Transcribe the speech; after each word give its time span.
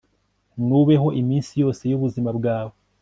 nubeho 0.67 1.07
iminsi 1.21 1.51
yose 1.61 1.81
y'ubuzima 1.91 2.29
bwawe 2.37 2.73